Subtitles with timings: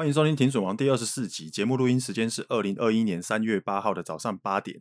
[0.00, 4.80] 欢迎收听《停损王》第二十四集，节目录音时间是二零二一年三月八号的早上八点。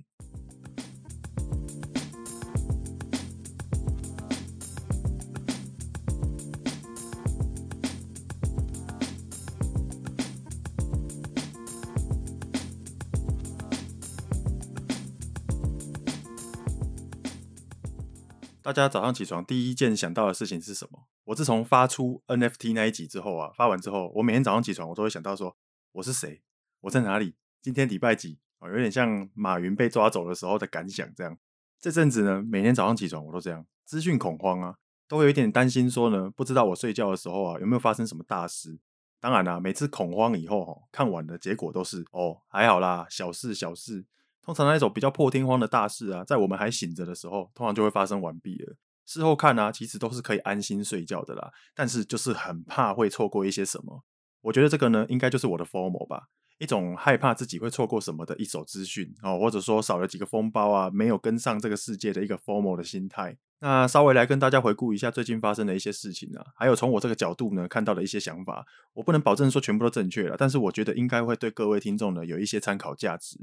[18.70, 21.08] 大家早上起床第一件想到的事情是什么？
[21.24, 25.58] 我自从发出 NFT 那一集之后啊，发完之后，我每天早上起床，我都会想到说，
[25.94, 26.44] 我是谁？
[26.82, 27.34] 我在哪里？
[27.64, 28.38] 今天礼拜几？
[28.60, 31.36] 哦，有点像马云被抓走的时候的感想这样。
[31.80, 34.76] 这阵子呢，每天早上起床我都这样，资讯恐慌啊，
[35.08, 38.78] 都会有一点担心说呢，不知道我睡觉的时候啊，有没有发生什么大事？
[39.20, 44.06] 当然啦、每次恐慌以后哈，看完的结果都是哦，还好啦，小事小事。
[44.42, 48.76] 通常那种比较破天荒的大事啊，在我们还醒着的时候，通常就会发生完毕了。
[49.06, 51.52] 事后看啊，其实都是可以安心睡觉的啦。
[51.74, 54.04] 但是就是很怕会错过一些什么。
[54.42, 56.28] 我觉得这个呢，应该就是我的 formal 吧，
[56.60, 63.38] 一种害怕自己会错过什么的一手资讯哦，或者说少了几个风包啊，没有跟上这个世界的一个 formal 的心态。
[63.62, 68.66] 那稍微来跟大家回顾一下最近发生的一些事情啊，还有从我这个角度呢看到的一些想法。
[68.94, 73.38] 我不能保证说全部都正确了，但是我觉得应该会对各位听众呢有一些参考价值。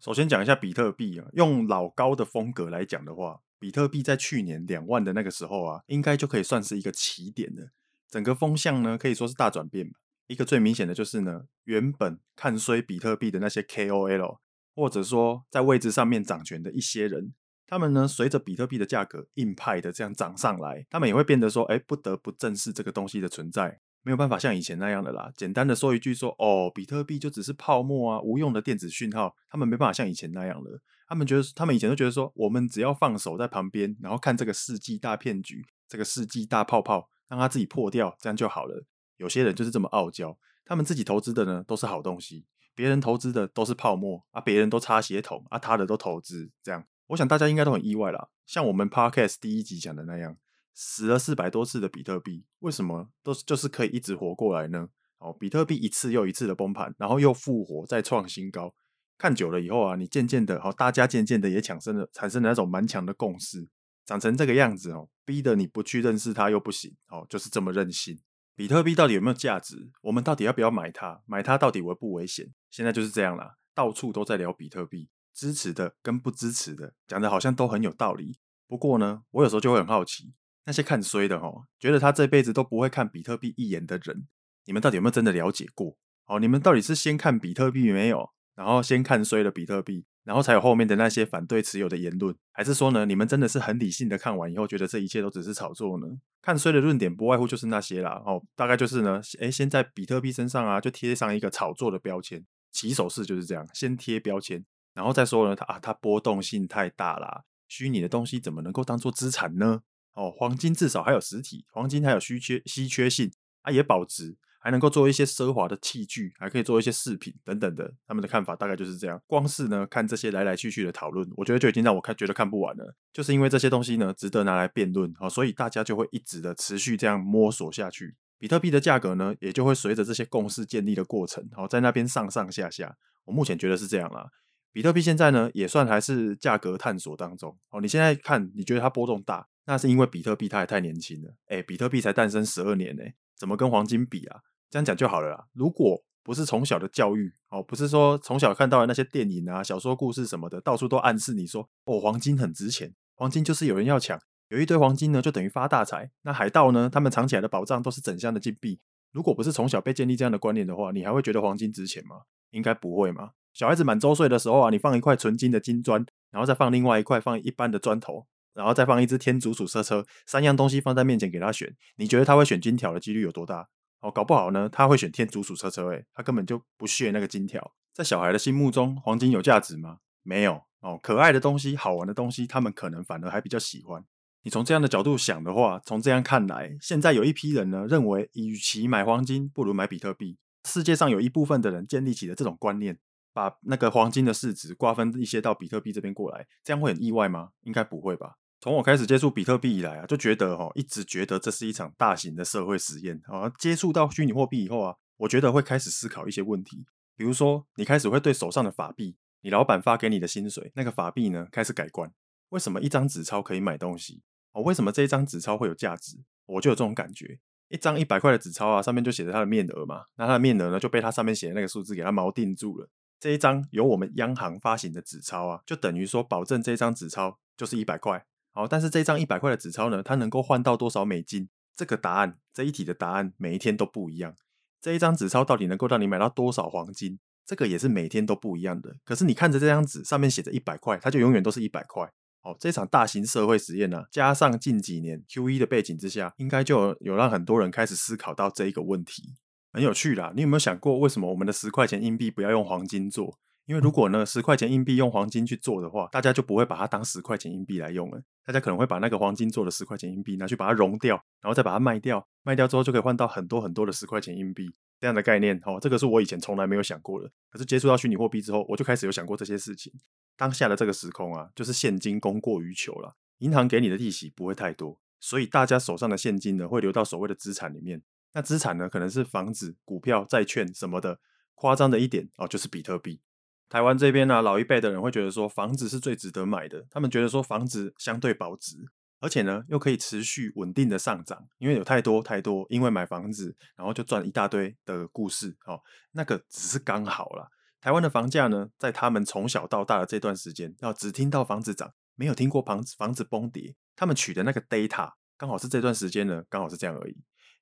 [0.00, 7.70] 首先讲一下比特币啊，用老高的风格来讲的话，比特币在去年两万的那个时候啊，应该就可以算是一个起点了。
[8.08, 9.90] 整个风向呢，可以说是大转变。
[10.28, 14.38] 一个最明显的就是呢，原本看衰比特币的那些 KOL，
[14.74, 17.32] 或者说在位置上面掌权的一些人，
[17.66, 23.80] 他们呢，随着比特币的价格硬派的这样涨上来，他们也会变得说，哎，不得不正视这个东西的存在。
[24.06, 29.34] 没有办法像以前那样的啦，简单的说一句说哦，比特币就只是泡沫啊，无用的电子讯号。
[29.50, 30.80] 他们没办法像以前那样了。
[31.08, 38.84] 他们觉得，他们以前都觉得说，我们只要放手在旁边，然后看这个世纪大骗局，这个世纪大泡泡，让它自己破掉，这样就好了。
[39.16, 42.46] 有些人就是这么傲娇，他们自己投资的呢都是好东西，
[42.76, 46.84] 别人投资的都是泡沫啊，别人都插鞋桶啊，他的都投资这样。
[47.08, 50.36] 我想大家应该都很意外啦，像我们 Podcast 第一集讲的那样。
[50.78, 54.90] 死了四百多次的比特币，为什么都就是可以一直活过来呢？
[55.16, 58.74] 哦，比特币一次又一次的崩盘，然后又复活，再创新高。
[59.16, 63.66] 看久了以后啊，你渐渐的，哦，大家渐渐的也产生了产生了那种蛮强的共识，
[64.04, 68.20] 长成这个样子哦，逼得你不去认识它又不行，哦，就是这么任性。
[68.54, 69.90] 比特币到底有没有价值？
[70.02, 71.22] 我们到底要不要买它？
[71.24, 72.52] 买它到底危不危险？
[72.70, 78.38] 现在就是这样啦，到处都在聊比特币，支持的跟不支持的，讲的好像都很有道理。
[78.68, 80.34] 不过呢，我有时候就会很好奇。
[80.66, 84.26] 那些看衰的哦，觉得他这辈子都不会看比特币一眼的人，
[84.66, 85.96] 你们到底有没有真的了解过？
[86.26, 96.06] 哦，你们到底是先看比特币没有，然后先看衰了比特币，然后才有后面的那些反对持有的言论，还是说呢，你们真的是很理性的看完以后，觉得这一切都只是炒作呢？
[96.42, 109.82] 看衰的论点不外乎就是那些啦，哦，大概就是呢，诶，先在比特币身上啊，就贴上一个炒作的标签，起手式就是这样，先贴标签，然后再说呢，它啊，它波动性太大啦，虚拟的东西怎么能够当做资产呢？
[110.16, 113.30] 哦，黄金至少还有实体，黄金还有稀缺稀缺性，
[113.62, 117.92] 它、啊、也保值，还能够做一些奢华的器具，还可以做一些饰品等等的。
[118.06, 119.20] 他们的看法大概就是这样。
[119.26, 122.96] 光是呢看这些来来去去的讨论，我觉得就已经让我看觉得看不完了。
[123.12, 128.16] 就是因为这些东西呢值得拿来辩论，哦，所以大家就会一直的持续这样摸索下去。
[128.38, 132.96] 比特币的价格呢也就会随着这些共识建立的过程，哦，在那边上上下下。
[133.26, 134.30] 我目前觉得是这样啦。
[134.72, 137.56] 比特币现在呢也算还是价格探索当中。
[137.70, 139.46] 哦，你现在看你觉得它波动大？
[139.66, 143.02] 那是因为比特币它还太年轻了，哎，比特币才诞生十二年呢，
[143.36, 144.40] 怎么跟黄金比啊？
[144.70, 145.46] 这样讲就好了啦。
[145.52, 156.10] 如果不是从小的教育，哦，不是说从小看到的那些电影啊、小说故事什么的，到处都暗示你说，哦，黄金很值钱，黄金就是有人要抢，有一堆黄金呢，就等于发大财。
[156.22, 158.80] 那海盗呢，他们藏起来的宝藏都是整箱的金币。
[159.12, 162.22] 如果不是从小被建立这样的观念的话，你还会觉得黄金值钱吗？
[162.50, 163.30] 应该不会嘛。
[163.52, 168.26] 小孩子满周岁的时候啊，你放一块纯金的金砖，然后再放另外一块放一般的砖头。
[168.56, 173.68] 然后再放一只天竺鼠车车，三样东西放在面前给他选，你觉得他会选金条的几率有多大？
[174.00, 177.74] 哦，搞不好呢，他会选天竺鼠车车，诶，他根本就不屑那个金条。
[177.92, 179.98] 在小孩的心目中，黄金有价值吗？
[180.22, 184.02] 没有哦，可爱的东西、好玩的东西，他们可能反而还比较喜欢。
[184.42, 190.38] 你从这样的角度想的话，从这样看来，现在有一批人呢，认为与其买黄金，不如买比特币。
[190.64, 192.98] 世界上有一部分的人建立起了这种观念。
[193.32, 197.50] 把那个黄金的市值瓜分一些到比特币这边过来，这样会很意外吗？
[197.64, 198.36] 应该不会吧。
[198.60, 203.52] 从我开始接触比特币以来啊，就觉得哈，一直觉得这是一场大型的社会实验啊。
[203.58, 206.86] 接触到虚拟货币以后啊，我觉得会开始思考一些问题，
[207.16, 212.10] 比如说，你开始会对手上的法币，你老板发给你的薪水那个法币呢，开始改观。
[212.48, 214.22] 为什么一张纸钞可以买东西？
[214.52, 216.16] 哦，为什么这一张纸钞会有价值？
[216.46, 217.38] 我就有这种感觉。
[217.68, 222.88] 一张一百块的纸钞啊，上面就写着它的面额嘛，那它的面额呢就被它上面写的那个数字给它锚定住了。
[223.20, 228.24] 这一张由我们央行发行的纸钞啊，就等于说保证这一张纸钞就是一百块。
[228.56, 231.50] 好，但是这张一百块的纸钞呢，它能够换到多少美金？
[231.76, 234.34] 这个答案，这一题的答案每一天都不一样。
[234.80, 237.18] 这一张纸钞到底能够让你买到多少黄金？
[237.44, 238.96] 这个也是每天都不一样的。
[239.04, 242.10] 可是你看着这张纸上面写着一百块，它就永远都是一百块。
[242.40, 249.34] 哦，这场大型社会实验呢、啊，加上近几年 QE 的背景之下，应该就有，有让很多人开始思考到这一个问题，
[249.74, 250.32] 很有趣啦。
[250.34, 253.38] 你有没有想过，为什么我们的十块钱硬币不要用黄金做？
[253.66, 258.22] 因为如果呢，十块钱硬币用黄金去做的话，大家就不会把它当十块钱硬币来用了。
[258.44, 264.72] 大家可能会把那个黄金做的十块钱硬币拿去把它熔掉，然后再把它卖掉，卖掉之后就可以换到很多很多的十块钱硬币。
[265.00, 267.28] 这样的概念，哦，这个是我以前从来没有想过的。
[267.50, 269.92] 可是接触到虚拟货币之后，我就开始有想过这些事情。
[270.36, 273.16] 当下的这个时空啊，就是现金供过于求了。
[273.38, 278.00] 银行给你的利息不会太多，所以大家手上的现金呢，会流到所谓的资产里面。
[278.32, 281.18] 那资产呢，可能是房子、股票、债券什么的。
[281.58, 283.22] 夸张的一点哦，就是比特币。
[283.68, 286.86] 台湾这边呢、老一辈的人会觉得说，房子是最值得买的。
[286.90, 288.76] 他们觉得说，房子相对保值，
[289.20, 291.46] 而且呢，又可以持续稳定的上涨。
[291.58, 295.56] 因为有太多太多，因为买房子然后就赚一大堆的故事。
[295.66, 295.80] 哦，
[296.12, 297.48] 那个只是刚好啦。
[297.80, 303.74] 台湾的房价呢，在他们从小到大的这段时间，要只听到房子涨，没有听过房子房子崩跌。
[303.94, 307.16] 他们取的那个 data，刚好是这段时间呢，刚好是这样而已。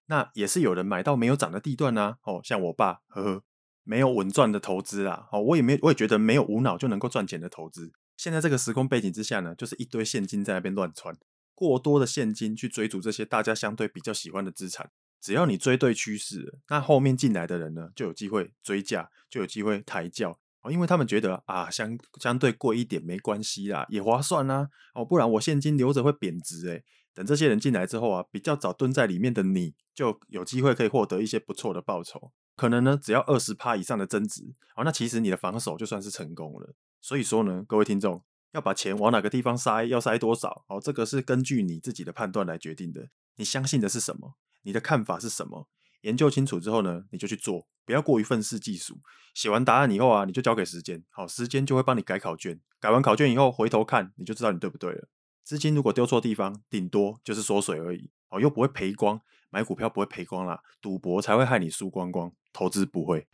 [0.07, 3.43] 那也是有人买到没有涨的地段呢、哦，像我爸，呵呵，
[3.85, 5.29] 没有稳赚的投资啦。
[5.31, 7.93] 哦，我也没，我也觉得没有无脑就能够赚钱的投资。
[8.17, 11.17] 现在这个时空背景之下呢，就是一堆现金在那边乱窜，
[11.55, 14.91] 过多的现金去追逐这些大家相对比较喜欢的资产。
[15.21, 20.39] 只要你追对趋势，那后面进来的人呢，就有机会追价，就有机会抬轿，
[20.71, 26.85] 因为他们觉得啊，相相对贵一点没关系啦，也划算啦哦，不然我现金留着会贬值诶。
[27.15, 36.75] 等这些人进来之后啊，比较早蹲在里面的你就有机会可以获得一些不错的报酬，可能呢只要二十趴以上的增值哦，那其实你的防守就算是成功了。
[37.01, 38.23] 所以说呢，各位听众
[38.53, 43.09] 要把钱往哪个地方塞，要塞多少哦，这个是根据你自己的判断来决定的。
[43.37, 44.35] 你相信的是什么？
[44.63, 45.69] 你的看法是什么？
[46.03, 48.99] 研究清楚之后呢，你就去做，不要过于愤世嫉俗。
[49.35, 52.61] 写完答案以后啊，你就交给时间，好，时间就会帮你改考卷。
[52.79, 55.09] 改完考卷以后，回头看，你就知道你对不对了。
[55.45, 59.21] 资金如果丢错地方，顶多就是缩水而已，哦，又不会赔光。
[59.51, 63.27] 买股票不会赔光啦，赌博才会害你输光光，投资不会。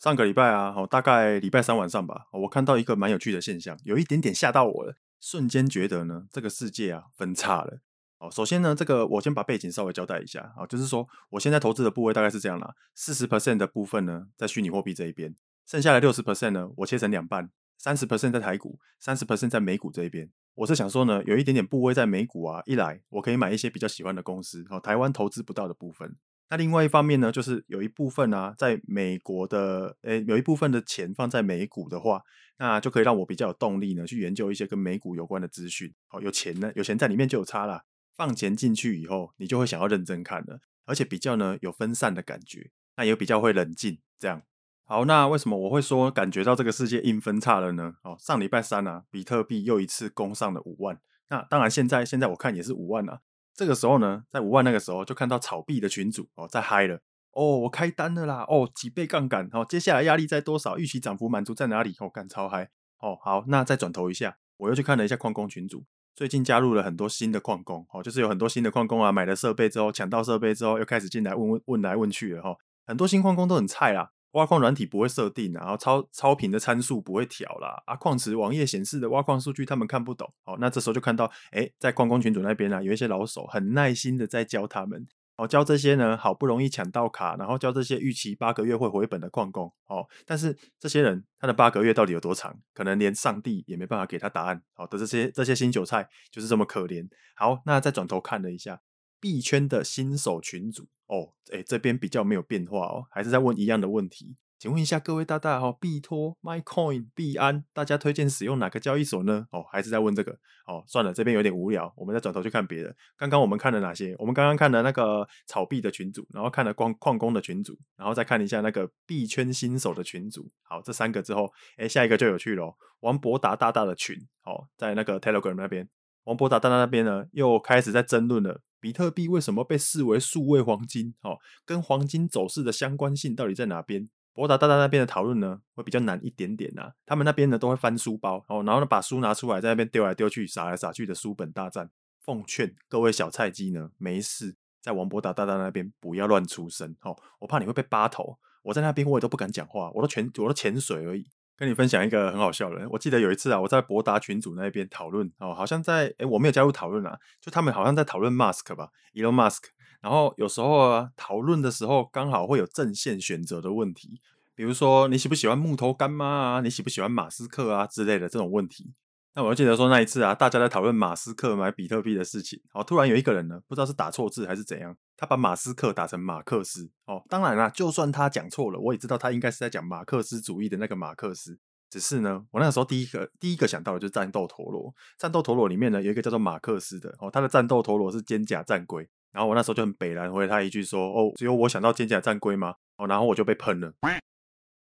[0.00, 7.78] 上个礼拜啊，大概礼拜三晚上吧，我看到一个蛮有趣的现象，有一点点吓到我了，瞬间觉得呢，这个世界啊分叉了。
[8.22, 15.34] 哦，首先呢，这个我先把背景稍微交代一下啊，就是说我现在投资的部位大概是这样啦，四十 percent 的部分呢在虚拟货币这一边，
[15.66, 20.30] 剩下的六十 percent 呢我切成两半，三十 percent 在台股，三十 percent 在美股这一边。
[20.54, 26.14] 我是想说呢，有一点点部位在美股啊，一来我可以买一些比较喜欢的公司，哦，台湾投资不到的部分。
[26.48, 32.22] 那另外一方面呢，就是有一部分啊，在美国的，诶，有一部分的钱放在美股的话，
[32.58, 35.92] 那就可以让我比较有动力呢，去研究一些跟美股有关的资讯。
[36.06, 37.82] 好，有钱呢，有钱在里面就有差啦。
[38.16, 43.98] 放钱进去以后，你就会想要认真看了，而且比较呢有分散的感觉，那也比较会冷静。
[44.18, 44.42] 这样，
[44.84, 47.94] 好，那为什么我会说感觉到这个世界硬分叉了呢？
[48.04, 51.00] 哦，上礼拜三啊，比特币又一次攻上了五万。
[51.28, 53.20] 那当然，现在现在我看也是五万啊。
[53.54, 57.00] 这个时候呢，在五万那个时候就看到炒币的群主哦，在嗨了
[57.32, 60.78] 哦，我开单了啦哦，几倍杠杆哦，接下来压力在多少？
[60.78, 61.94] 预期涨幅满足在哪里？
[61.98, 65.84] 哦，干超嗨哦，好，那再转头一下，我又去看了一下矿工群组，
[66.14, 74.10] 最近加入了很多新的矿工哦，就是有很多新的矿工啊，买了设备之后抢到设备之后，又开始进来问问问来问去了哈、很多新矿工都很菜啦。
[74.32, 85.06] 挖矿软体不会设定，然后超超频的参数不会调啦，啊，矿池网页显示的挖矿数据他们看不懂，哦，那这时候就看到，哎，在矿工群组那边呢，有一些老手很耐心的在教他们，
[85.42, 92.56] 哦，教这些呢，好不容易抢到卡，然后教这些预期八个月会回本的矿工，哦，但是这些人他的八个月到底有多长？
[92.72, 97.08] 可能连上帝也没办法给他答案，好的，这些这些新韭菜就是这么可怜。
[97.34, 98.80] 好，那再转头看了一下
[99.18, 100.86] 币圈的新手群组。
[101.06, 104.36] 哦，诶，这边比较没有变化哦，还是在问一样的问题。
[104.62, 109.44] 请问一下各位大大哈，币托、MyCoin、币安，大家推荐使用哪个交易所呢？
[109.50, 110.30] 哦，还是在问这个？
[110.68, 112.94] 哦，算了，这边有点无聊，我们再转头去看别的。
[113.16, 114.14] 刚刚我们看了哪些？
[114.20, 120.48] 我们刚刚看了那个炒币的群组，然后看了矿矿工的群组，然后再看一下那个币圈新手的群组。
[120.62, 122.72] 好，这三个之后，哎，下一个就有趣了。
[123.00, 124.14] 王博达大大的群，
[124.44, 125.88] 哦，在那个 Telegram 那边，
[126.22, 128.60] 王博达大大那边呢，又开始在争论了。
[128.78, 131.16] 比特币为什么被视为数位黄金？
[131.22, 134.08] 哦，跟黄金走势的相关性到底在哪边？
[134.34, 136.92] 博达大大那边的讨论呢，会比较难一点点啊。
[137.04, 141.90] 他们那边呢都会翻书包，哦，然后呢把书拿出来，在那边丢来丢去，撒来撒去的书本大战。
[142.20, 148.38] 奉劝各位小菜鸡呢，没事在王博达大大那边不要乱出声，哦，我怕你会被扒头。
[148.62, 151.26] 我在那边我也都不敢讲话，我都潜我都潜水而已。
[151.54, 159.64] 跟你分享一个很好笑的，我记得有一次啊，我在博达群组那边讨论，哦，好像在诶，我没有加入讨论啊，就他们好像在讨论 mask 吧，Elon Musk。
[160.02, 164.20] 然后有时候啊，讨论的时候刚好会有阵线选择的问题，
[164.54, 168.92] 比如说你喜不喜欢木头干妈啊，你喜不喜欢马斯克啊之类的这种问题。
[169.34, 176.90] 那我就记得说那一次啊，大家在讨论马斯克买比特币的事情，哦，突然有一个人呢，不知道是打错字还是怎样，他把马斯克打成马克思。
[177.06, 181.58] 哦，当然啦，就算他讲错了，我也知道他应该是在讲马克思主义的那个马克思。
[181.88, 184.94] 只是呢，我那个时候第一个第一个想到的就是战斗陀螺。
[185.16, 189.08] 战斗陀螺里面呢，有一个叫做马克思的，哦，他的战斗陀螺是肩甲战龟。
[189.32, 193.94] 然后我那时候就很北然回他一句说：“哦，只有我想到肩甲战龟吗？”哦，然后我就被喷了。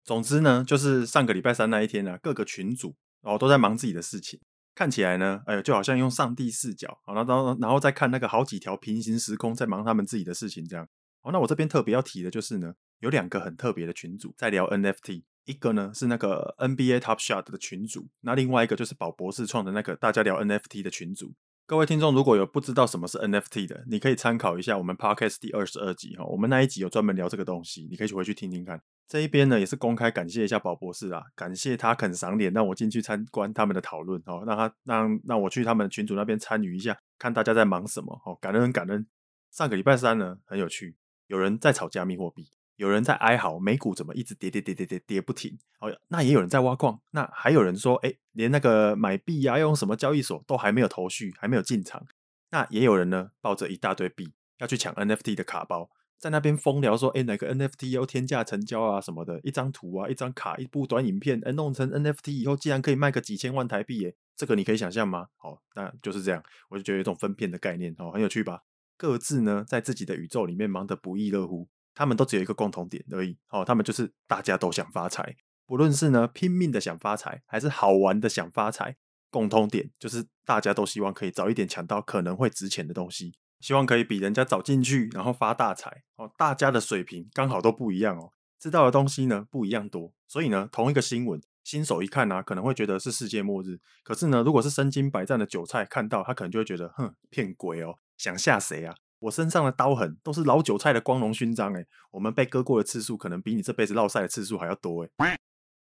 [0.05, 4.41] 总之呢，就是上个礼拜三那一天呢，各个群组哦都在忙自己的事情，
[4.75, 10.89] 看起来呢，哎呦，就好像用上帝视角，然后然后再看那个好几条平行时空在忙他们自己的事情，这样。
[11.21, 21.35] 哦，那我这边特别要提的就是呢，有两个很特别的群组在聊 NFT，一个呢是那个 NBA Top Shot 的群组，那另外一个就是宝博士创的那个大家聊 NFT 的群组。
[21.69, 28.81] 各位听众，如果有不知道什么是 NFT 的，你可以参考一下我们 Podcast 第二十二集哈，我们那一集有专门聊这个东西，你可以回去听听看。
[29.07, 39.07] 这一边呢也是公开感谢一下宝博士啊，感谢他肯赏脸让我进去参观他们的讨论哦，让他让让我去他们群组那边参与一下，看大家在忙什么哦，感恩感恩。
[39.51, 40.97] 上个礼拜三呢很有趣，
[41.27, 42.49] 有人在炒加密货币。
[42.79, 52.07] 有人在哀嚎美股怎么一直跌跌跌跌跌跌不停，哦，那也有人在挖矿，那还有人说，哎，连那个买币啊，要用什么交易所都还没有头绪，还没有进场。
[52.51, 65.27] 那也有人呢，抱着一大堆币要去抢 NFT 的卡包，在那边疯聊说，哎，哪个 NFT 要天价成交啊什么的，一张图啊，一张卡，一部短影片，哎，弄成 NFT 以后，竟然可以卖个几千万台币，哎，这个你可以想象吗？
[65.37, 68.63] 好，那就是这样，我就觉得有一种分片的概念，哦，很有趣吧？
[68.97, 71.69] 各自呢，在自己的宇宙里面忙得不亦乐乎。
[71.99, 75.35] 他们都只有一个共同点而已，哦，他们就是大家都想发财，
[75.67, 78.95] 不论是呢拼命的想发财，还是好玩的想发财，
[79.33, 86.05] 共同点就是大家都希望可以早一点抢到可能会值钱的东西，希望可以比人家早进去，然后发大财。
[86.15, 98.95] 哦，大家的水平刚好都不一样哦，知道的东西呢不一样多，所以呢同一个新闻，新手一看呢、啊、可能会觉得是世界末日，可是呢如果是身经百战的韭菜看到，他可能就会觉得，哼，骗鬼哦，想吓谁啊？
[99.21, 105.11] 我身上的刀痕都是老韭菜的光荣勋章诶，我们被割过的次数可能比你这辈子落赛的次数还要多诶。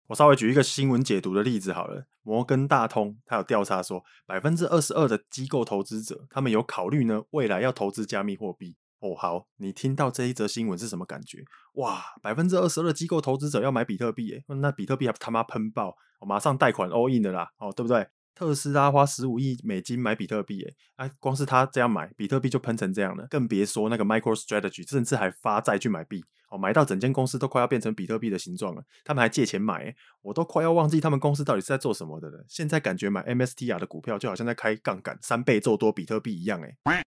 [0.07, 8.77] 我稍微举一个新闻解读的例子好了，摩根大通他有调查说，百分之二十二的机构投资者他们有考虑呢，未来要投资加密货币。
[9.01, 11.45] 哦，好，你听到这一则新闻是什么感觉？
[11.75, 18.07] 哇，百分之二十二的机构投资者要买比特币诶，那比特币还他妈喷爆，我马上贷款 all in 的啦，哦，对不对？
[18.35, 28.83] 特斯拉花十五亿美金买比特币，哎，光是他这样买，比特币就喷成这样了，更别说那个 MicroStrategy，甚至还发债去买币，哦，买到整间公司都快要变成比特币的形状了。
[29.05, 32.45] 他们还借钱买，我都快要忘记他们公司到底是在做什么的了。
[32.49, 37.03] 现在感觉买 MSTR 的股票就好像在开杠杆，三倍做多比特币一样，哎。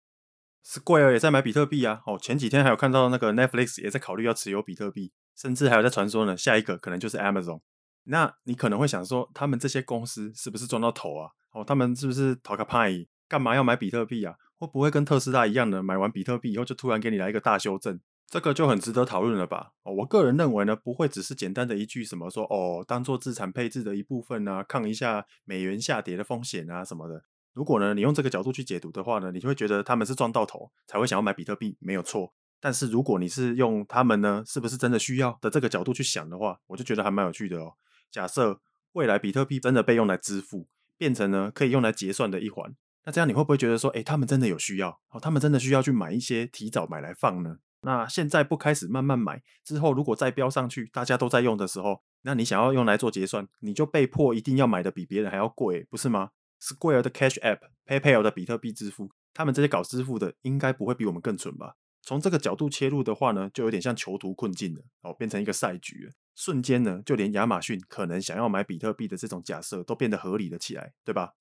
[0.66, 7.62] Square 也在买比特币啊，哦，前几天还有看到那个 Netflix 也在考虑要持有比特币，甚至还有在传说呢，下一个可能就是 Amazon。
[8.10, 11.30] 那你可能会想说，他们这些公司是不是赚到头啊？
[11.52, 13.06] 哦，他们是不是逃个派？
[13.28, 14.36] 干嘛要买比特币啊？
[14.58, 18.00] 会不会跟特斯拉一样的，买完比特币以后就突然给你来一个大修正？
[18.30, 19.72] 这个就很值得讨论了吧？
[19.84, 27.24] 哦，我个人认为呢，不会只是简单的一句什么说哦，当做资产配置的一部分啊，抗一下美元下跌的风险啊什么的。
[27.54, 32.34] 如果呢，你用这个角度去解读的话呢，你就会觉得他们是赚到头才会想要买比特币，没有错。
[32.60, 37.74] 但是如果你是用他们呢，是不是真的需要的这个角度去想的话，我就觉得还蛮有趣的哦。
[38.12, 38.62] 假设
[38.94, 45.00] 未来比特币真的被用来支付，变成呢可以用来结算的一环，那这样你会不会觉得说，诶，他们真的有需要？
[45.10, 47.58] 哦，他们真的需要去买一些提早买来放呢？
[47.82, 61.76] 那现在不开始慢慢买，之后如果再飙上去，大家都在用的时候，那你想要用来做结算，你就被迫一定要买的比别人还要贵，不是吗？Square 的 Cash App、PayPal 的比特币支付，他们这些搞支付的，应该不会比我们更蠢吧？
[62.02, 66.12] 从这个角度切入的话呢，就有点像囚徒困境了，哦，变成一个赛局了。
[66.38, 71.34] 瞬间呢，就连亚马逊可能想要买比特币的这种假设都变得合理了起来，对吧？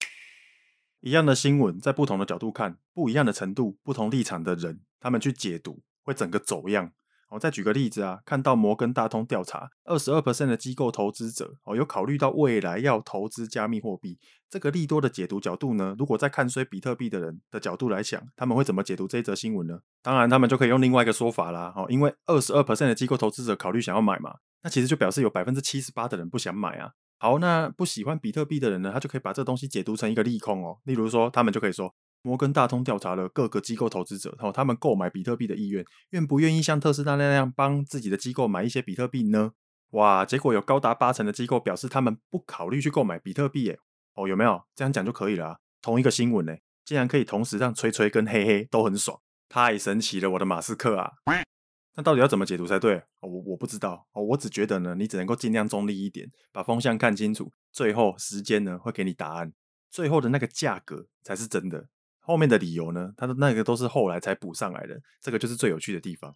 [1.00, 6.93] 一样的新闻，在不同的角度看，不一样的程度，不同立场的人，他们去解读，会整个走样。
[7.30, 14.18] 我再举个例子啊，看到摩根大通调查，二十二 percent 的机构投资者哦，有考虑到未来要投资加密货币，
[14.49, 19.80] 这个利多的解读角度呢，如果在看衰比特币的人的角度来讲，他们会怎么解读这一则新闻呢？
[20.02, 26.92] 当然，他们就可以用另外一个说法啦，哦，因为二十二 percent 的机构投资者考虑想要买嘛，那其实就表示有百分之七十八的人不想买啊。
[27.18, 31.92] 好，那不喜欢比特币的人呢，他就可以把这东西解读成一个利空哦，例如说，他们就可以说。
[32.26, 39.52] 摩根大通调查了各个机构投资者，他们购买比特币的意愿，愿不愿意像特斯拉那样帮自己的机构买一些比特币呢？
[39.90, 43.78] 哇，结果有高达八成的机构表示他们不考虑去购买比特币，耶。
[44.14, 45.56] 哦，有没有这样讲就可以了啊？
[45.80, 46.52] 同一个新闻呢，
[46.85, 51.12] 竟然可以同时让吹吹跟黑黑都很爽，太神奇了，我的马斯克啊！
[51.95, 53.00] 那到底要怎么解读才对？
[53.21, 59.52] 我我不知道哦，我只觉得呢，你只能够尽量中立一点，把风向看清楚，最后时间呢会给你答案，
[59.90, 61.87] 最后的那个价格才是真的。
[62.26, 66.35] 后面的理由呢，他的那个都是后来才补上来的，这个就是最有趣的地方。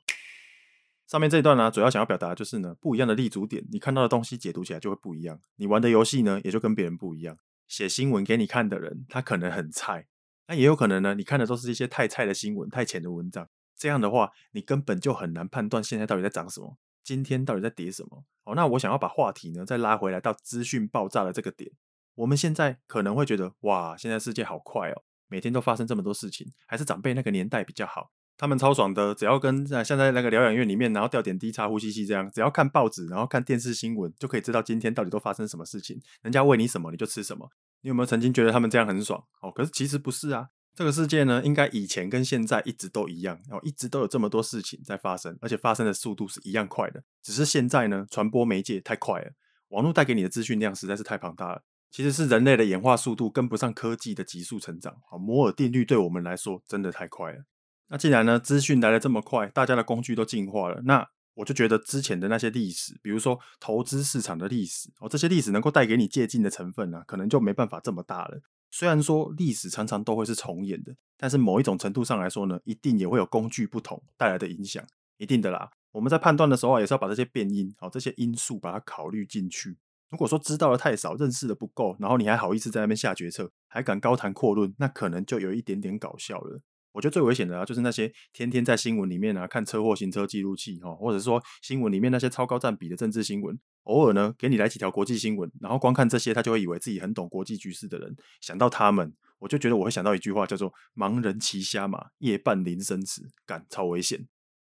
[1.08, 7.36] 上面这一段呢，主要想要表达就是呢，不一样的立足点，你看到的东西解读起来就会不一样，你玩的游戏呢，也就跟别人不一样。
[7.66, 10.06] 写新闻给你看的人，他可能很菜，
[10.46, 13.48] 那也有可能呢，你看的都是一些太菜的新闻、太浅的文章。
[13.76, 18.24] 这样的话，你根本就很难判断现在到底在涨什么，今天到底在跌什么。
[18.44, 21.72] 哦，那我想要把话题呢，再拉回来到资讯爆炸的这个点。
[22.14, 25.02] 我们现在可能会觉得，哇，现在世界好快哦。
[25.30, 28.10] 每天都发生这么多事情，还是长辈那个年代比较好。
[28.36, 36.00] 他们超爽的，只要跟在像在那个疗养院里面，然后吊点滴、插呼吸器这样，只要看报纸，然后看电视新闻，就可以知道今天到底都发生什么事情。
[36.22, 37.50] 人家喂你什么，你就吃什么。
[37.82, 39.22] 你有没有曾经觉得他们这样很爽？
[39.42, 40.48] 哦，可是其实不是啊。
[40.74, 47.02] 这个世界呢，应该以前跟现在一直都一样，然后一直都有这么多事情在发生，而且发生的速度是一样快的。
[47.22, 49.32] 只是现在呢，传播媒介太快了，
[49.68, 51.62] 网络带给你的资讯量实在是太庞大了。
[51.90, 54.96] 其实是人类的演化速度跟不上科技的急速成长。
[55.08, 57.44] 好，摩尔定律对我们来说真的太快了。
[57.88, 61.04] 那既然呢，资讯来得这么快，大家的工具都进化了，那
[61.34, 68.40] 我就觉得之前的那些历史，比如说投资市场的历史，哦，这些历史能够带给你借鉴的成分呢，啊，可能就没办法这么大了。
[68.70, 74.84] 虽然说历史常常都会是重演的，但是某一种程度上来说呢，一定也会有工具不同带来的影响，
[75.16, 75.70] 一定的啦。
[75.90, 79.76] 我们在判断的时候啊也是要把这些变因，好，这些因素把它考虑进去。
[80.10, 86.60] 如果说知道的太少，认识的不够，然后你还好意思在那边下决策，还敢高谈阔论，那可能就有一点点搞笑了。
[86.92, 104.26] 我觉得最危险的啊，就是那些天天在新闻里面啊看车祸行车记录器哈，或者说新闻里面那些超高占比的政治新闻，偶尔呢给你来几条国际新闻，然后光看这些，他就会以为自己很懂国际局势的人，想到他们，我就觉得我会想到一句话叫做“盲人骑瞎马，夜半临深池”，感超危险。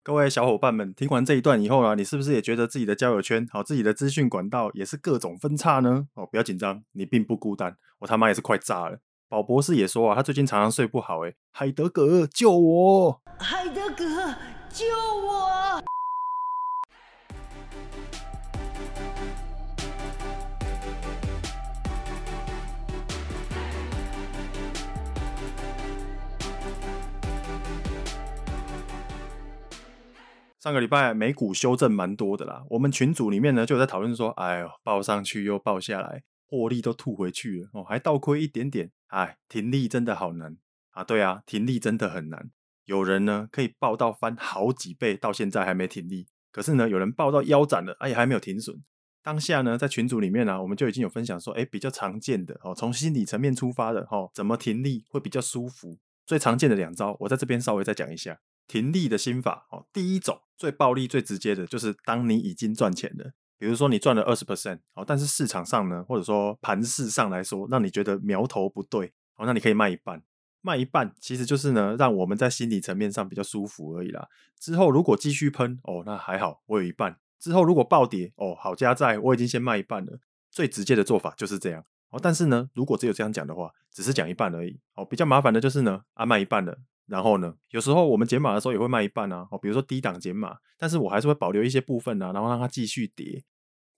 [0.06, 6.06] 各位小伙伴们，听完这一段以后啊，你是不是也觉得自己的交友圈好，自己的资讯管道也是各种分叉呢？
[6.14, 9.00] 哦，不要紧张，你并不孤单，我他妈也是快炸了。
[9.28, 14.04] 宝博士也说啊，他最近常常睡不好，诶，海德格救我，海德格
[14.70, 14.84] 救
[15.26, 15.82] 我。
[30.66, 40.56] 上个礼拜美股修正蛮多的啦，我们群组里面呢就有在讨论说，哎呦，报上去又报下来，获利都吐回去了哦，还倒亏一点点，哎，停利真的好难
[40.90, 41.04] 啊！
[41.04, 42.50] 对啊，停利真的很难。
[42.84, 48.82] 有人呢可以报到翻好几倍，到现在还没停利，可是呢有人报到腰斩了，哎，还没有停损。
[49.22, 55.96] 当下呢在群组里面呢，我们就已经有分享说，哎，比较常见的哦，从心理层面出发的哦，怎么停利会比较舒服？
[56.26, 58.40] 最常见的两招，我在这边稍微再讲一下。
[58.66, 70.22] 停利的心法哦，第一种最暴力、最直接的，就是当你已经赚钱了，比如说你赚了二十 percent 哦，但是市场上呢，或者说盘势上来说，让你觉得苗头不对哦，那你可以卖一半，
[70.60, 74.28] 卖一半其实就是呢，让我们在心理层面上比较舒服而已啦。
[74.58, 77.18] 之后如果继续喷哦，那还好，我有一半。
[77.38, 80.18] 之后如果暴跌哦，好加在，我已经先卖一半了。
[80.50, 82.18] 最直接的做法就是这样哦。
[82.20, 85.04] 但是呢，如果只有这样讲的话，只是讲一半而已哦。
[85.04, 86.78] 比较麻烦的就是呢，啊卖一半了。
[87.06, 93.44] 然后呢，有时候我们减码的时候也会卖一半啊，哦，比如说低档减码，但是我还是会保留一些部分啊，然后让它继续跌，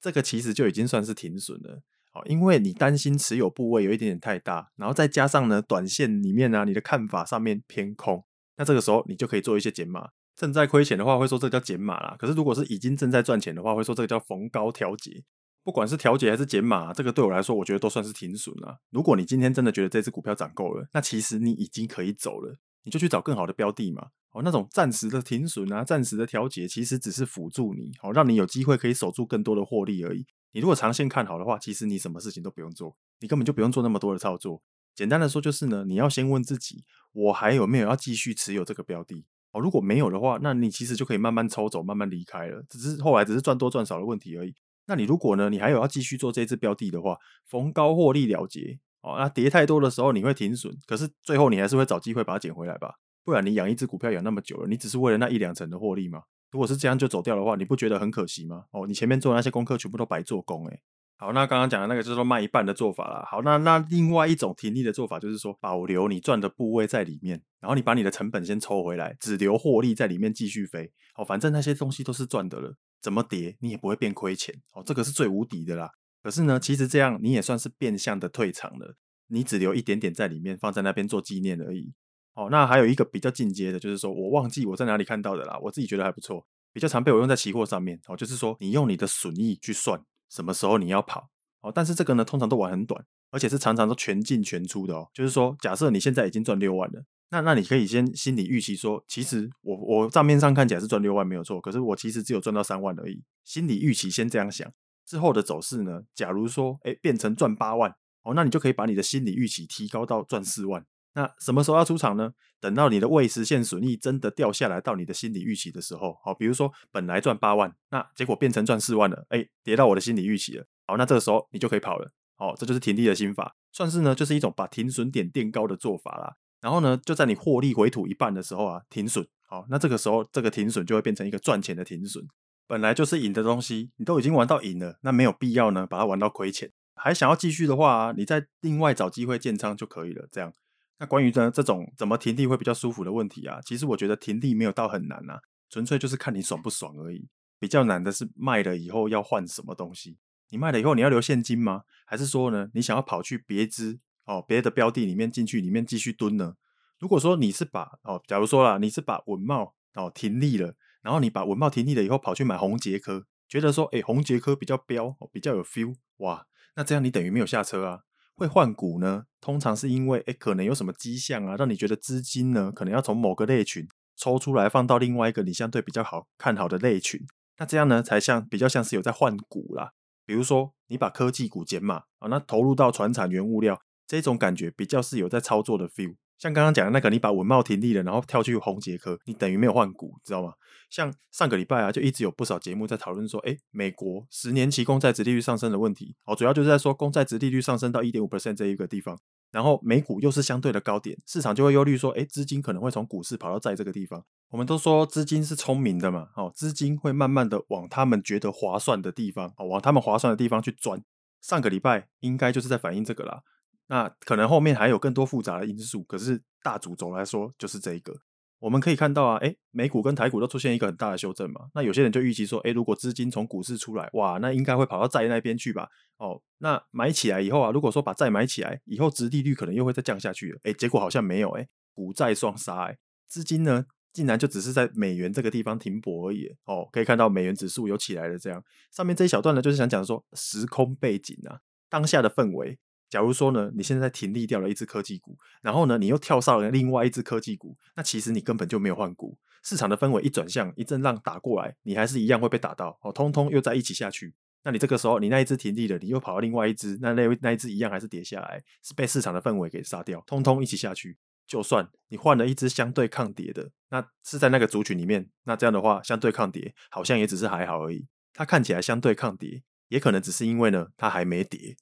[0.00, 8.24] 这个其实就已经算是停损了，哦，因为你担心持有部位有一点点太大，然后再加上呢，短线里面呢，你的看法上面偏空，
[8.56, 10.10] 那这个时候你就可以做一些减码。
[10.36, 15.24] 正在亏钱的话，会说这个叫减码啦，可是如果是已经正在赚钱的话，会说这个叫逢高调节。
[15.64, 18.78] 不管是调节还是减码，这个对我来说，我觉得都算是停损了。
[18.90, 22.56] 如果你今天真的觉得这只股票涨够了，那其实你已经可以走了。
[22.84, 30.26] 你就去找更好的标的嘛，哦，那种暂时的停损啊，暂时的调节，其实只是辅助你，哦，让你有机会可以守住更多的获利而已。
[30.52, 34.62] 你如果长线看好的话，其实你什么事情都不用做，你根本就不用做那么多的操作。
[34.94, 39.24] 简单的说就是呢，你要先问自己，我还有没有要继续持有这个标的？
[39.52, 42.64] 哦，如果没有的话，那你其实就可以慢慢抽走，慢慢离开了。
[42.68, 44.54] 只是后来只是赚多赚少的问题而已。
[44.86, 49.16] 那你如果呢，你还有要继续做这只标的的话，逢高获利了结哦。
[49.18, 52.94] 那跌太多的时候你会停损，可是最后你还是会找机会把它捡回来吧？
[53.24, 56.22] 不然你养一只股票养那么久了，你只是为了那一两成的获利吗？
[56.50, 58.64] 如果是这样就走掉的话，你不觉得很可惜吗？
[58.72, 60.80] 哦，你前面做的那些功课全部都白做工诶。
[61.18, 63.26] 好，那刚刚讲的那个就是说卖一半的做法啦。
[63.28, 70.90] 好，那那另外一种停利的做法就是说保留你赚的部位在里面，然后你把你的成本先抽回来，只留获利在里面继续飞。
[71.16, 74.54] 哦，反正那些东西都是赚的了，怎么跌你也不会变亏钱。
[74.72, 75.90] 哦，这个是最无敌的啦。
[76.22, 78.96] 可是呢，其实这样你也算是变相的退场了，
[79.28, 81.92] 你只留一点点在里面，放在那边做纪念而已。
[82.34, 88.00] 哦，那还有一个比较进阶的，就是说我忘记我在哪里看到的啦，我自己觉得还不错，比较常被我用在期货上面。
[88.06, 90.00] 哦，就是说你用你的损益去算
[90.30, 91.28] 什么时候你要跑。
[91.60, 95.08] 哦，但是这个呢，通常都玩很短，而且是常常都全进全出的哦。
[95.12, 103.24] 就是说，假设你现在已经赚六万了，那那你可以先心理预期说，其实我我账面上看起来是赚六万没有错，可是我其实只有赚到三万而已。
[103.44, 104.70] 心理预期先这样想，
[105.08, 107.90] 之后的走势呢，假如说，哎，变成赚八万，
[108.24, 110.84] 哦，那你就可以把你的心理预期提高到赚四万。
[111.14, 112.32] 那什么时候要出场呢？
[112.60, 120.66] 等到你的未实现损益真的掉下来到你的心理预期的时候，好，比如说本来赚八万，那结果变成赚四万了，哎，跌到我的心理预期了。
[120.86, 122.12] 好，那这个时候你就可以跑了。
[122.36, 126.36] 好，这就是停利的心法，算是呢，就是一种把停损点垫高的做法啦。
[126.60, 129.26] 然后呢，就在你获利回吐一半的时候啊，停损。
[129.48, 132.22] 好，那这个时候这个停损就会变成一个赚钱的停损。
[132.68, 136.70] 本来就是赢的东西，你都已经玩到赢了，那没有必要呢把它玩到亏钱。
[136.94, 140.28] 还想要继续的话，你再另外找机会建仓就可以了。
[140.30, 140.52] 这样，
[140.98, 147.28] 那关于呢这种怎么停利会比较舒服的问题啊，其实我觉得停利没有到很难啊，纯粹就是看你爽不爽而已。
[147.58, 150.18] 比较难的是卖了以后要换什么东西。
[150.50, 151.82] 你卖了以后，你要留现金吗？
[152.06, 156.54] 还是说呢，你想要跑去别支哦别的标的里面进去里面继续蹲呢？
[156.98, 168.00] 如果说你是把哦，假如说啦，你是把稳懋哦停利了，然后你把稳懋停腻了以后跑去买红杰科，觉得说哎红杰科比较飙哦比较有 feel 哇，那这样你等于没有下车啊。
[168.34, 177.20] 会换股呢，通常是因为哎可能有什么迹象啊，让你觉得资金呢可能要从某个类群抽出来放到另外一个你相对比较好看好的类群，
[177.58, 179.92] 那这样呢才像比较像是有在换股啦。
[180.24, 186.16] 比如说，你把科技股减码啊，那投入到传产原物料这种感觉比较是有在操作的 feel。
[186.38, 190.52] 像刚刚讲的那个，你把文茂停利了，然后跳去宏捷科，你等于没有换股，知道吗？
[190.88, 199.18] 像上个礼拜啊，就一直有不少节目在讨论说，哎，美国十年期公债殖利率上升的问题，哦，主要就是在说公债殖利率上升到一点五 percent 这一个地方。
[199.50, 204.22] 然后美股又是相对的高点，市场就会忧虑说，哎，资金可能会从股市跑到债这个地方。
[204.50, 211.02] 我们都说资金是聪明的嘛，哦，资金会慢慢的往他们觉得划算的地方，哦，往他们划算的地方去钻。
[211.40, 213.40] 上个礼拜应该就是在反映这个啦。
[213.88, 218.14] 那可能后面还有更多复杂的因素，可是大主轴来说就是这一个。
[218.60, 221.68] 我们可以看到啊，哎，美股跟台股都出现一个很大的修正嘛。
[221.74, 225.88] 那有些人就预期说，哎，如果资金从股市出来，哇，那应该会跑到债那边去吧？
[226.16, 230.58] 哦，那买起来以后啊，如果说把债买起来，以后殖利率可能又会再降下去了。
[230.64, 232.98] 哎，结果好像没有，哎，股债双杀，哎，
[233.28, 236.48] 资金呢竟然就只是在美元这个地方停泊而已。
[236.64, 238.60] 哦，可以看到美元指数有起来了，这样。
[238.90, 242.80] 上面这一小段呢，就是想讲说时空背景啊，当下的氛围。
[243.08, 249.38] 假如说呢，你现在停利掉了一只科技股，然后呢，你又跳上了另外一只科技股，那其实你根本就没有换股。
[249.62, 254.34] 市场的氛围一转向，一阵浪打过来，你还是一样会被打到哦，通通又在一起下去。
[254.62, 261.16] 那你这个时候，你那一只停利了，你又跑到另外一只，那那那一只一样还是跌下来，是被市场的氛围给杀掉，通通一起下去。
[261.46, 268.06] 就算你换了一只相对抗跌的，那是在那个族群里面，那这样的话，相对抗跌好像也只是还好而已。
[268.34, 271.76] 它看起来相对抗跌，也可能只是因为呢，它还没跌。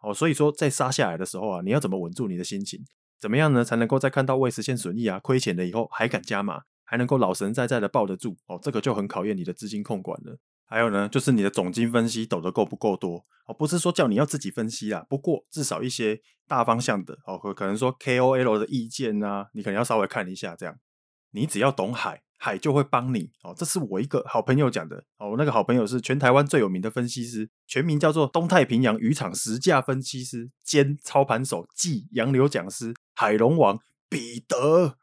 [0.00, 2.80] 哦，所以说在杀下来的时候啊，你要怎么稳住你的心情？
[3.18, 8.36] 怎么样呢，才能够在看到未实现损益啊、亏钱了以后还敢加码，还能够老神在在的抱得住？
[8.46, 10.38] 哦，这个就很考验你的资金控管了。
[10.64, 13.24] 还有呢，就是你的总经分析抖得够不够多？
[13.46, 20.56] 哦，不是说叫你要自己分析啦，不过至少一些大方向的哦，可能说 KOL 的意见啊，你可能要稍微看一下。
[20.56, 20.76] 这样，
[21.32, 22.22] 你只要懂海。
[22.42, 25.32] 海就会帮你哦，这是我一个好朋友讲的哦。
[25.32, 34.96] 我那个好朋友是全台湾最有名的分析师，全名叫做东太平洋渔场实价分析师兼操盘手暨洋流讲师海龙王彼得。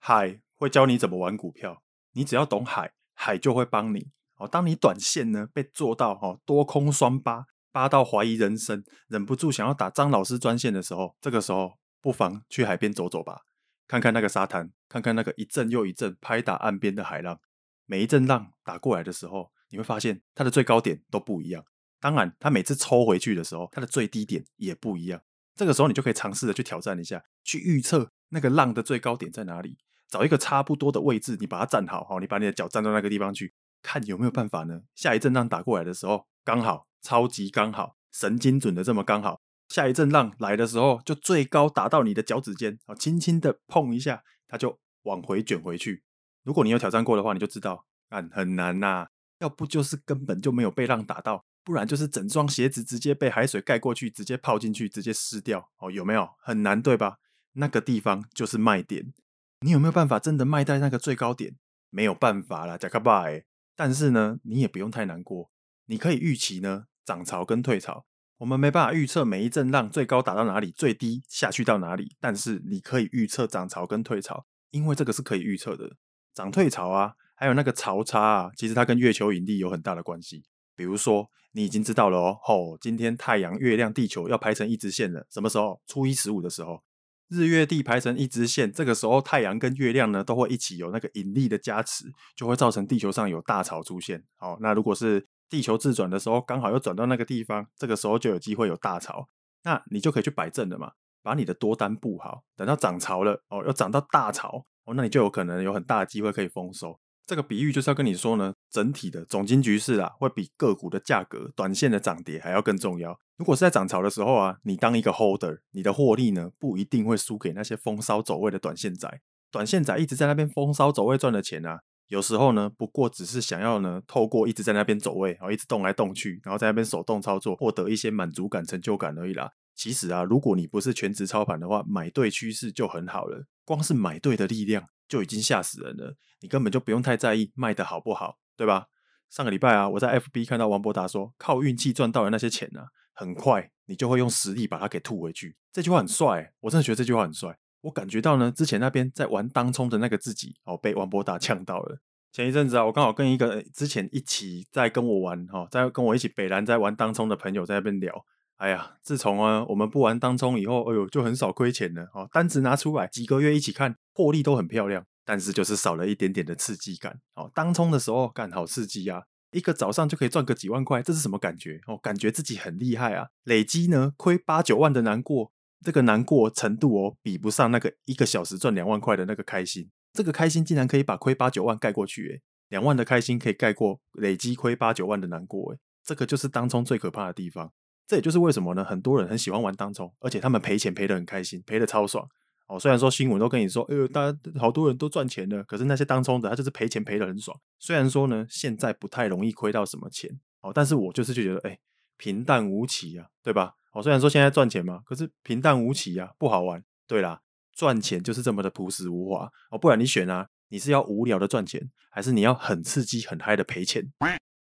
[0.00, 1.84] 海会教你怎么玩股票，
[2.14, 4.48] 你只要懂海，海就会帮你哦。
[4.48, 13.42] 当你短线呢被做到哦多空双八八到怀疑人生，忍不住想要打张老师专线的时候，这个时候不妨去海边走走吧。
[13.90, 17.40] 看看那个沙滩，看看那个一阵又一阵拍打岸边的海浪，
[17.86, 21.64] 每一阵浪打过来的时候，你会发现它的最高点都不一样。
[21.98, 25.20] 当然，它每次抽回去的时候，它的最低点也不一样。
[25.56, 29.76] 这个时候，你就可以尝试着去挑战一下，去预测那个浪的最高点在哪里。
[30.08, 34.82] 找一个差不多的位置，你把它站好，好，你把你的脚站到那个地方去，看有没有办法呢？
[34.94, 46.02] 下一阵浪打过来的时候，刚好，超级刚好，神经准的这么刚好，下一阵浪来的时候，就最高打到你的脚趾间，好，轻轻的碰一下，它就往回卷回去。
[46.42, 51.46] 如果你有挑战过的话，你就知道，啊，很难呐、啊，要不就是根本就没有被浪打到。
[51.62, 57.18] 不然就是整双鞋子直接被海水盖过去，直接泡进去，直接湿掉哦，有没有很难对吧？
[57.52, 59.12] 那个地方就是卖点，
[59.60, 61.54] 你有没有办法真的卖在那个最高点？
[61.90, 63.44] 没有办法啦，贾卡巴哎。
[63.76, 65.50] 但是呢，你也不用太难过，
[65.86, 68.06] 你可以预期呢涨潮跟退潮。
[68.40, 75.90] 我们没办法预测每一阵浪最高打到哪里，最低下去到哪里，但是你可以预测涨潮跟退潮，因为这个是可以预测的。
[76.32, 80.42] 涨退潮啊，还有那个潮差啊，其实它跟月球引力有很大的关系。
[80.74, 85.26] 比如说，你已经知道了哦，吼，今天太阳、月亮、地球要排成一直线了。
[85.30, 85.78] 什么时候？
[85.86, 86.82] 初一十五的时候，
[87.28, 94.24] 日月地排成一直线，这个时候太阳跟月亮呢都会一起有那个引力的加持，就会造成地球上有大潮出现。
[94.36, 99.28] 好，那如果是地球自转的时候，刚好又转到那个地方，这个时候就有机会有大潮，
[99.64, 106.98] 那你就可以去摆正了嘛，把你的多单布好，等到涨潮了哦，要涨到大潮哦，那你就有可能有很大的机会可以丰收。
[107.26, 113.18] 这个比喻就是要跟你说呢，整体的总金局势啊，会比个股的价格、短线的涨跌还要更重要。
[113.36, 119.20] 如果是在涨潮的时候啊，你当一个 holder，你的获利呢，不一定会输给那些风骚走位的短线仔。
[119.52, 129.50] 短线仔一直在那边风骚走位赚的钱啊，有时候呢，不过只是想要呢，透过一直在那边走位，然后一直动来动去，然后在那边手动操作，获得一些满足感、成就感而已啦。
[129.74, 133.46] 其实啊，如果你不是全职操盘的话，买对趋势就很好了。
[133.64, 134.86] 光是买对的力量。
[135.10, 138.86] 就已经吓死人了，你根本就不用太在意卖的好不好，对吧？
[139.28, 145.56] 上个礼拜啊，我在 FB 看到王博达说，靠运气赚到的那些钱啊，很快你就会用实力把它给吐回去。
[145.72, 147.58] 这句话很帅，我真的觉得这句话很帅。
[147.82, 151.98] 我感觉到呢，之前那边在玩当冲的那个自己哦，被王博达呛到了。
[152.32, 158.24] 前一阵子啊，我刚好跟一个之前一起在跟我玩哈，在跟我一起北蓝在玩当冲的朋友在那边聊。
[158.58, 162.28] 哎呀，自从啊我们不玩当冲以后，哎呦就很少亏钱了哦。
[162.30, 167.50] 单子拿出来，几个月一起看，获利都很漂亮，但是就是少了一点点的刺激感哦。
[167.54, 171.96] 当冲的时候干好刺激啊，一个早上就可以赚个几万块，这是什么感觉哦？
[171.96, 173.28] 感觉自己很厉害啊。
[173.44, 175.50] 累积呢亏八九万的难过，
[175.84, 179.90] 这个难过程度哦比不上那个一个小时赚两万块的那个开心。
[180.12, 187.72] 这个开心竟然可以把亏八九万盖过去，诶，两万的开心可以盖过累积亏八九万的难过，诶，这个就是当冲最可怕的地方。
[188.06, 188.84] 这也就是为什么呢？
[188.84, 192.28] 很多人很喜欢玩当冲，而且他们赔钱赔得很开心，赔得超爽
[192.66, 192.76] 哦。
[192.76, 197.56] 虽然说新闻都跟你说，哎呦，大家好多人都赚钱了，可是那些当冲的他就是赔钱赔得很爽。
[197.78, 201.78] 虽然说呢，现在不太容易亏到什么钱哦，但是我就是就觉得，哎，
[202.16, 203.76] 平淡无奇啊，对吧？
[203.92, 206.82] 哦，虽然说现在赚钱嘛，可是平淡无奇啊，不好玩。
[207.06, 207.40] 对啦，
[207.74, 214.12] 赚钱就是这么的朴实无华哦，不然你选啊，你是要无聊的赚钱，还是你要很刺激很嗨的赔钱？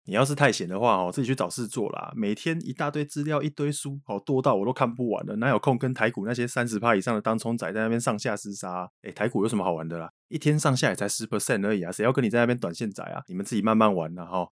[0.06, 2.12] 你要是太闲的话哦，自己去找事做啦。
[2.16, 8.90] 每天一大堆资料，一堆书，哦，多到我都看不完了，哪有空跟台股那些三十趴以上的当冲仔在那边上下厮杀？
[9.04, 10.10] 诶，台股有什么好玩的啦？
[10.28, 13.22] 一天上下也才十 percent 而已啊，谁要跟你在那边短线仔啊？
[13.28, 14.48] 你们自己慢慢玩啦哈。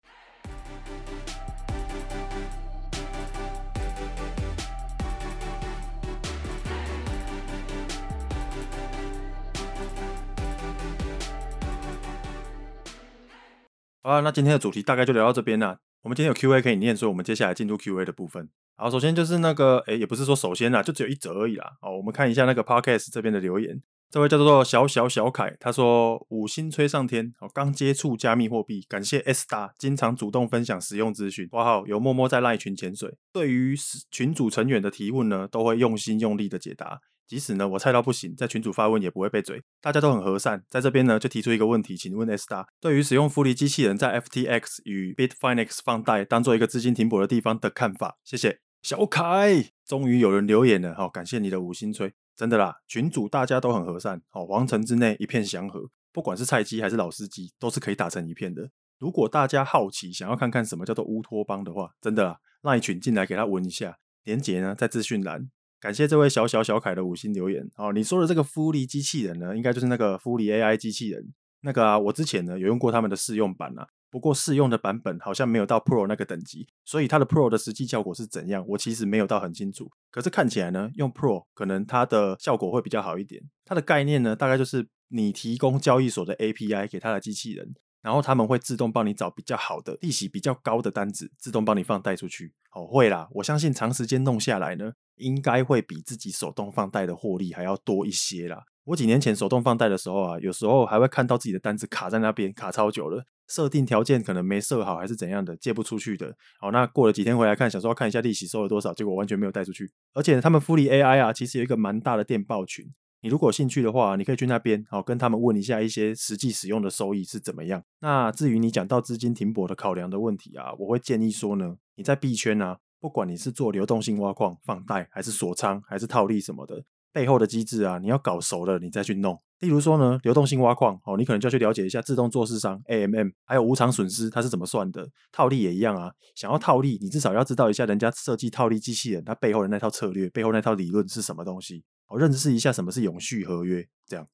[14.09, 15.77] 好啊，那今天的主题大概就聊到这边啦。
[16.01, 18.49] 我们今天有 Q&A 可以念，所以我们接下来进入 Q&A 的部分。
[18.75, 21.73] 好，首先就是那个，诶，也不是说首先啦，就只有一则而已啦。
[21.79, 23.79] 好，我们看一下那个 Podcast 这边的留言。
[24.09, 27.31] 这位叫做小小小凯，他说五星吹上天。
[27.37, 31.47] 好，刚接触加密货币，感谢 S 大经常主动分享实用资讯。
[31.47, 33.75] 括号有默默在赖群潜水，对于
[34.09, 37.01] 群组成员的提问呢，都会用心用力的解答。
[37.29, 40.63] 即使呢，我菜到不行，在群主发问也不会被嘴，大家都很和善。
[40.67, 48.17] 在这边呢，就提出一个问题，请问 S 大对于使用福利机器人在 FTX 与 Bitfinex 放贷当做一个资金停泊的地方的看法？
[48.23, 58.71] 谢谢小凯，终于有人留言了，好，感谢你的五星吹，真的啦，群主大家都很和善，好，皇城之内一片祥和，不管是菜鸡还是老司机，都是可以打成一片的。
[58.97, 65.51] 如果大家好奇想要看看什么叫做乌托邦的话，真的啦，那一群进来给他闻一下，连结呢在资讯栏。
[65.79, 67.93] 感谢这位小小小凯的五星留言哦。
[67.93, 71.33] 你说的这个福利机器人呢，应该就是那个福利 AI 机器人。
[71.61, 79.89] 那个啊，我之前呢有用过他们的试用版啊，不过试用的版本好像没有到 Pro 那个等级，所以它的 Pro 的实际效果是怎样，我其实没有到很清楚。
[80.09, 83.41] 可是看起来呢，用 Pro 可能它的效果会比较好一点。
[83.65, 87.75] 它的概念呢，大概就是你提供交易所的 API 给它的机器人。
[88.01, 92.53] 然后他们会自动帮你找比较好的利息比较高的单子，自动帮你放贷出去。
[92.71, 98.63] 哦，会啦，我相信长时间弄下来呢，应该会比自己手动放贷的获利还要多一些啦。
[98.85, 106.35] 我几年前手动放贷的时候啊，有时候还会看到自己的单子卡在那边，卡超久了，设定条件可能没设好，还是怎样的，借不出去的。
[106.59, 109.91] 好，那过了几天回来看，想说要看一下利息收了多少，结果完全没有贷出去。
[110.13, 112.83] 而且他们复利 AI 啊，其实有一个蛮大的电报群，
[113.21, 117.83] 你如果有兴趣的话，你可以去那边，好跟他们问一下一些实际使用的收益是怎么样。
[117.99, 122.79] 那至于你讲到资金停泊的考量的问题啊，我会建议说呢，你在币圈啊。
[122.99, 129.41] 不管你是做流动性挖矿、放贷，还是锁仓，还是套利什么的，背后的机制啊，你要搞熟了，你再去弄。
[129.59, 135.09] 例如说呢，流动性挖矿，哦，你可能就要去了解一下自动做市商 AMM，还有无偿损失它是怎么算的。
[135.31, 143.85] 套利也一样啊，想要套利，你至少要知道一下人家设计套利机器人它背后的那套策略，背后那套理论是什么东西，哦，认识一下什么是永续合约。
[144.07, 144.27] 这样，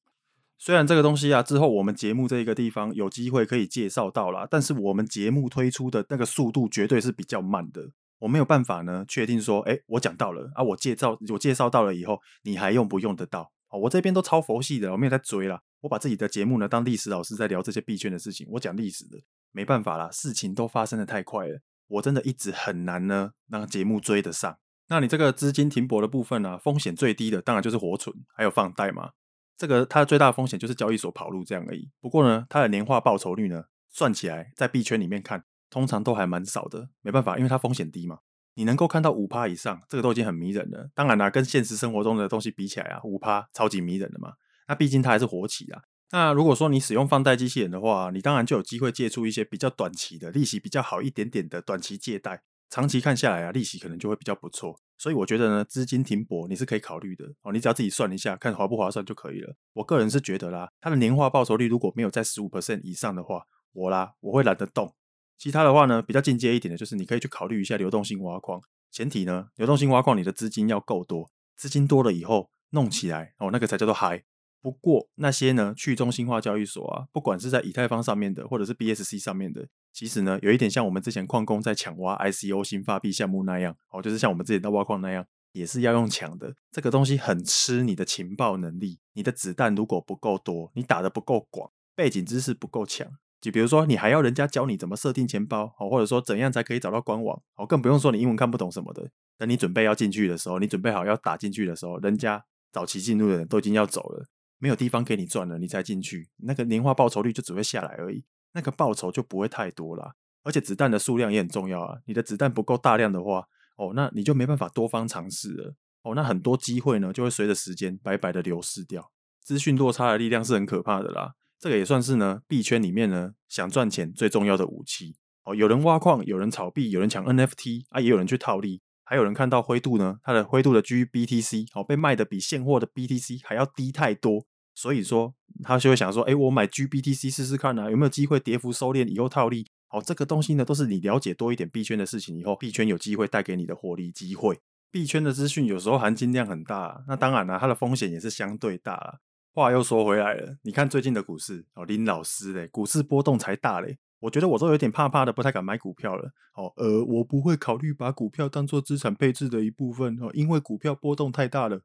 [0.58, 7.90] 虽然这个东西啊，之后我们节目这一个地方有机会可以介绍到啦，但是我们节目推出的那个速度绝对是比较慢的。
[8.18, 13.52] 我没有办法呢，确定说，哎，我讲到了啊，我介绍我介绍到了以后，你还用不用得到？
[13.68, 15.60] 哦，我这边都超佛系的，我没有在追啦。
[15.80, 19.18] 我把自己的节目呢当历史老师在聊这些币圈的事情，我讲历史的，
[19.52, 24.58] 没办法啦，事情都发生的太快了，我真的一直很难呢让节目追得上。
[24.88, 29.10] 那你这个资金停泊的部分呢，风险最低的当然就是活存，还有放贷嘛。
[29.58, 31.90] 这个它的最大的风险就是交易所跑路这样而已。
[32.00, 35.44] 不过呢，它的年化报酬率呢，算起来在币圈里面看。
[35.70, 38.18] 通常都还蛮少的，没办法，因为它风险低嘛。
[38.54, 40.88] 你能够看到五趴以上，这个都已经很迷人了。
[40.94, 44.32] 当然啦，跟现实生活中的东西比起来啊，五趴超级迷人的嘛。
[44.66, 45.82] 那毕竟它还是活期啊。
[46.10, 52.42] 那如果说你使用放贷机器人的话，你当然就有机会借出一些比较短期的利息比较好一点点的短期借贷。
[52.70, 54.80] 长期看下来啊，利息可能就会比较不错。
[54.96, 57.52] 所以我觉得呢，资金停泊你是可以考虑的哦。
[57.52, 59.54] 你只要自己算一下，看划不划算就可以了。
[59.74, 64.95] 我个人是觉得啦，它的年化报酬率如果没有在十五 percent 以上的话，我啦我会懒得动。
[65.38, 68.60] 其他的话呢，比较进阶一点的，就是你可以去考虑一下流动性挖矿。
[68.90, 74.24] 前提呢，流动性挖矿你的资金要够多，资金多了以后弄起来哦，那个才叫做嗨。
[74.62, 86.54] 不过那些呢，去中心化交易所啊，不管是在以太坊上面的，或者是 BSC 上面的，其实呢，有一点像我们之前矿工在抢挖 ICO 新发币项目那样哦，就是像我们之前在挖矿那样，也是要用抢的。
[86.72, 93.06] 这个东西很吃你的情报能力，你的子弹如果不够多，你打得不够广，背景知识不够强。
[93.40, 99.10] 就比如说，你还要人家教你怎么设定钱包，哦，或者说怎样才可以找到官网，哦，更不用说你英文看不懂什么的。
[99.38, 104.26] 等你准备要进去的时候，你准备好要打进去的时候，人家早期进入的人都已经要走了，
[104.58, 110.14] 没有地方给你赚了，你才进去，那个年化报酬率就只会下来而已，那个报酬就不会太多啦。
[110.42, 113.46] 而且子弹的数量也很重要啊，你的子弹不够大量的话，
[113.76, 119.12] 哦，那你就没办法多方尝试了，哦，那很多机会呢就会随着时间白白的流失掉。
[119.42, 121.34] 资讯落差的力量是很可怕的啦。
[121.58, 125.54] 这个也算是呢币圈里面呢想赚钱最重要的武器哦。
[125.54, 139.66] 有人挖矿，有人炒币，有人抢 NFT 啊，也有人去套利，还有人看到灰度呢，它的灰度的 GBTC 哦被卖的比现货的 BTC 还要低太多，所以说他就会想说，哎，我买 GBTC 试试看啊，有没有机会跌幅收敛以后套利？
[139.90, 144.58] 哦，这个东西呢都是你了解多一点币圈的事情以后，币圈有机会带给你的获利机会。
[144.90, 149.20] 币圈的资讯有时候含金量很大，那当然了，它的风险也是相对大。
[149.56, 156.30] 话又说回来了，你看最近的股市哦，林老师嘞，股市波动才大嘞，我觉得我都有点怕怕的，不太敢买股票了。
[156.56, 161.80] 哦，呃，我不会考虑把股票当做资产配置的一部分哦，因为股票波动太大了。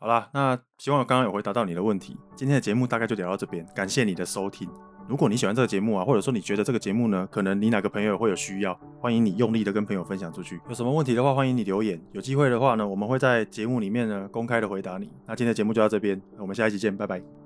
[0.00, 2.16] 好啦，那希望我刚刚有回答到你的问题。
[2.34, 4.68] 今天的节目大概就聊到这边，感谢你的收听。
[5.10, 10.60] 如果你喜欢这个节目啊，或者说你觉得这个节目呢，可能你哪个朋友会有需要，欢迎你用力的跟朋友分享出去。
[10.68, 12.00] 有什么问题的话，欢迎你留言。
[12.12, 15.10] 有机会的话呢，我们会在节目里面呢公开的回答你。
[15.26, 17.39] 那今天的节目就到这边，我们下一期见，拜拜。